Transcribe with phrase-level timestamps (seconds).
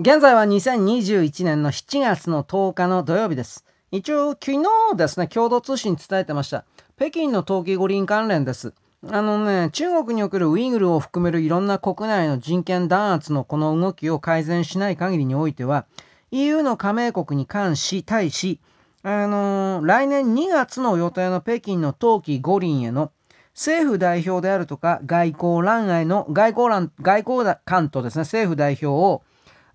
[0.00, 3.64] 現在は2021年の7月の10日の土曜日です。
[3.90, 4.62] 一応昨日
[4.96, 6.64] ですね、共同通信伝えてました。
[6.96, 8.74] 北京の冬季五輪関連です。
[9.08, 15.84] あのね、中国におけるウイグルを含めるいろんな国内の人権弾圧のこの動きを改善しない限りにおいては、
[16.30, 18.60] EU の加盟国に関し、対し、
[19.02, 23.10] あのー、来年2月の予定の北京の冬季五輪への
[23.52, 29.24] 政府代表であるとか外交欄外の外交欄外交官とですね政府代表を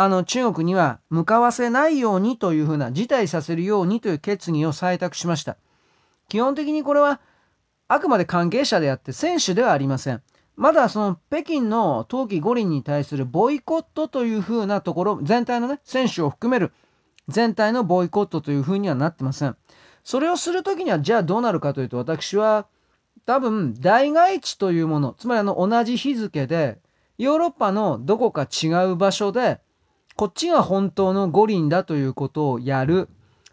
[0.00, 5.56] あの中国には向かわせないようにというふうな辞退させるようにという決議を採択しました。
[6.28, 7.20] 基本的にこれは
[7.88, 10.22] あくまで関係者であって選手ではありません。
[10.54, 16.70] まだその北京の冬季五輪に対するボイコットというふうなところ全体のね選手を含める
[17.26, 19.56] 全体のボイコットというふうにはなってません。
[20.04, 22.68] それをするときにはじゃあどうなるかというと私は
[23.26, 26.78] 多分代替地というものつまりあの同じ日付で
[27.18, 29.60] ヨーロッパのどこか違う場所で
[30.18, 33.08] こっちが本当の五輪だということをやる。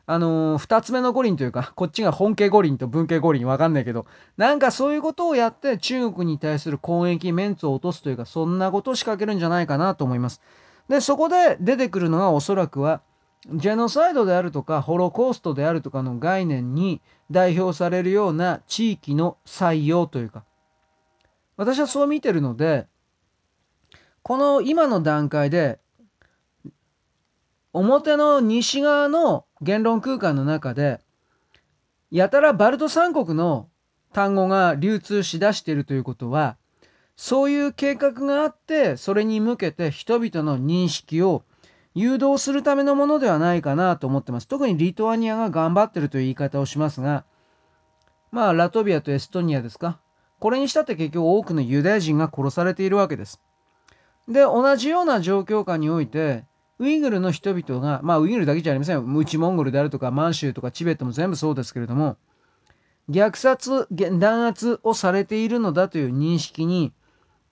[0.08, 10.42] あのー、二つ目の五輪というか、こっちが本家五輪と文系五輪わかんないけど、なんかそういうことをやって中国に対する攻撃メンツを落とすというか、そんなことを仕掛けるんじゃないかなと思います。
[10.90, 13.04] で、そこで出てくるのがおそらくは、
[13.54, 17.00] ジェノサイドであるとか、ホロコーストであるとかの概念に
[17.30, 20.44] 代表されるような地域の採用というか、
[21.58, 22.88] 私はそう見てるので、
[24.24, 25.78] この今の段階で
[27.76, 31.02] 表の西側の言論空間の中で、
[32.10, 33.68] やたらバルト三国の
[34.14, 36.56] 単語が流通しだしているということは、
[37.18, 41.44] そういう計画があって、それに向けて人々の認識を
[41.96, 44.48] 誘導するためのものではないかなと思ってます。
[44.48, 47.26] 特にリトアニアが頑張ってるという言い方をしますが、
[48.32, 50.00] まあ、ラトビアとエストニアですか。
[50.40, 53.42] これにしたって結局多くのユダヤ人が殺されているわけです。
[54.30, 56.46] で、同じような状況下において、
[56.78, 62.18] ウイグルの人々が、まあウイグルだけじゃありません内モンゴルであるとか満州とかチベットも全部そうですけれども、
[63.10, 66.92] 虐殺、弾圧をされているのだという認識に、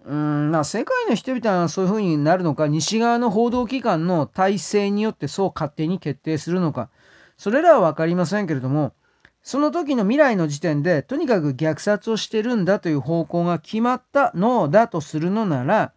[0.06, 6.90] うん、まあ世界の人々はそういうふうになるのか、西側の報道機関の体制によってそう勝手に決定するのか、
[7.38, 8.94] それらは分かりませんけれども、
[9.42, 15.92] その時の未来の時点で、とにかく虐殺をしてるんだという方向が決まったのだとするのなら、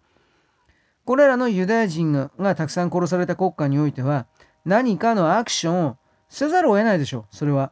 [1.07, 4.27] これらのユダヤ人がたくさん殺された国家においては、
[4.65, 5.97] 何かのアクションを
[6.29, 7.71] せざるを得ないでしょう、それは。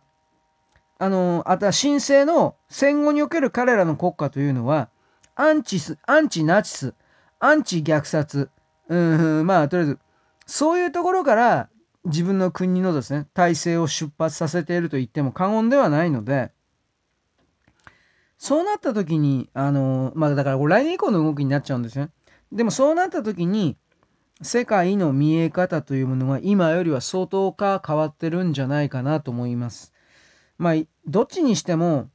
[0.98, 4.88] あの、あとは神聖の戦後における彼らの国家というのは、
[5.34, 6.94] アンチス、アンチナチス、
[7.40, 8.50] アンチ虐殺、
[8.88, 8.96] う
[9.42, 9.98] ん、まあ、とりあえず、
[10.46, 11.68] そういうところから
[12.04, 16.52] 自分の国のですね、体制を出発させていると言っても過言ではないので、
[18.38, 22.10] そうなった時に、あの、まあだから来年以降の動きになっちゃうんですね。
[22.54, 23.76] でもそうなった時に
[24.40, 29.92] 世界の見え方というものは今よりは相当か変わってるんじゃないかなと思います。
[30.56, 30.74] まあ
[31.06, 32.08] どっちにしても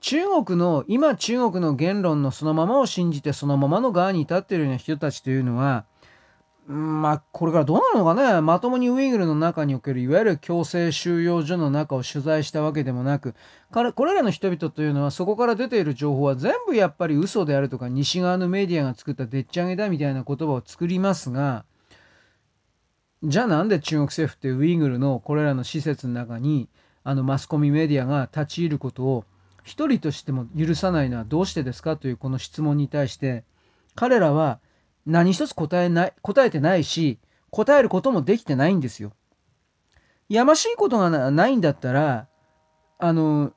[0.00, 5.86] 中国の今中国の言論のそのままを信じてそのままの側に立っているような人たちというのは
[6.68, 8.40] まあ、これからどうなるのかね。
[8.40, 13.36] まともにウイグルの中におけるいわゆる強制収容所の中を取材したわけでもなく、
[13.70, 21.64] これらの人々というのはそこから出ている情報は全部やっぱり嘘であるとか、西側のメディアが作ったでっち上げだみたいな言葉を作りますが、
[23.22, 26.68] じゃあなんで中国政府ってウイグルのこれらの施設の中に、
[27.04, 29.24] あのマスコミメディアが立ち入ることを
[29.62, 33.44] 一人としても許さないのはどうしてですかというこの質問に対して、
[33.94, 34.58] 彼らは
[35.06, 37.18] 何一つ答えない、答えてないし、
[37.50, 39.12] 答えることもできてないんですよ。
[40.28, 42.26] やましいことがないんだったら、
[42.98, 43.52] あの、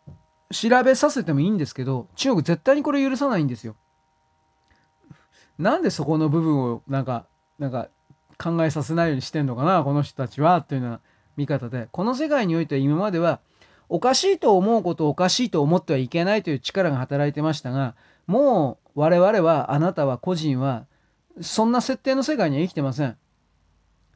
[0.52, 3.76] 調べさせてもいいんですけど、中国絶対にこれ許さないんですよ。
[5.58, 7.26] なんでそこの部分をなんか、
[7.58, 7.90] なんか
[8.38, 11.00] 考えさせないようにしてんのかな、この人たちは、というような
[11.36, 11.90] 見方で。
[11.92, 13.40] この世界においては今までは、
[13.90, 17.96] おかしいと思うことをおかしいと思ってはいけないという力が働いてましたが、
[18.28, 20.86] もう我々は、あなたは個人は、
[21.42, 23.18] そんな設定の世界には生きてません。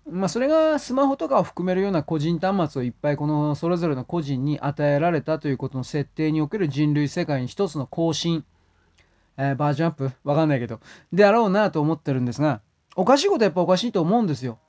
[0.09, 8.43] まあ、それがスマホとかを含めるような個人端末をいっぱいこのそれぞれの個人に与えられたということの設定における人類世界に一つの更新、
[9.37, 10.81] えー、バージョンアップわかんないけど、
[11.13, 12.61] であろうなと思ってるんですが、
[12.95, 14.59] おかしいことやっぱおかしいと思うんですよ。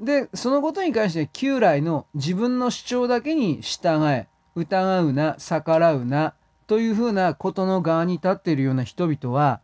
[0.00, 6.34] で、そのことに関して旧来の自分の主張だけに従え、疑うな、逆らうな、
[6.66, 9.60] というふうなことの側に立っているような人々は、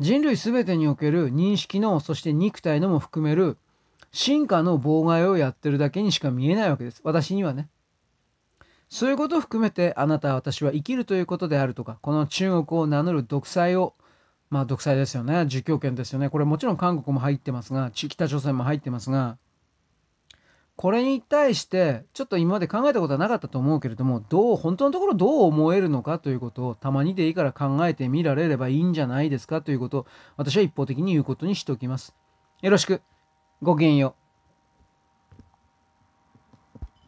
[0.00, 3.58] 人類全てにおける認識のそして肉体のも含める
[4.12, 7.68] 進化の妨害をやってるだけにしか見えないわけです私にはね
[8.88, 13.94] そういうことを含めてあなたは私は生きるということであるとかこの中国を名乗る独裁を
[14.50, 15.46] まあ独裁ですよね。
[15.46, 16.28] 儒教権ですよね。
[16.28, 19.38] これもちろん韓国も入ってますが、北朝鮮も入ってますが、
[20.80, 30.06] これに対してちょっと今まで考えたことはなかったと思うけれども、どう、本当のところどう思えるのかということをたまにでいいから考えてみられればいいんじゃないですかということを
[30.38, 32.14] 私は一方的に言うことにしておきます。
[32.62, 33.02] よろしく。
[33.60, 34.29] ごきげんよう。